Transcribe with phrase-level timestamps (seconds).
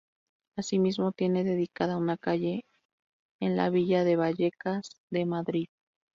[0.57, 2.65] Así mismo, tiene dedicada una calle
[3.39, 5.67] en la Villa de Vallecas de Madrid.